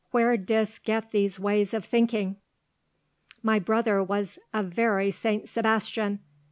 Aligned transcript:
Where 0.09 0.35
didst 0.35 0.83
get 0.83 1.11
these 1.11 1.39
ways 1.39 1.75
of 1.75 1.85
thinking?" 1.85 2.37
"My 3.43 3.59
brother 3.59 4.01
was 4.01 4.39
a 4.51 4.63
very 4.63 5.11
St. 5.11 5.47
Sebastian! 5.47 6.21